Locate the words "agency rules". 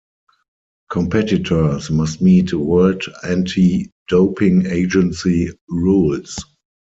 4.65-6.39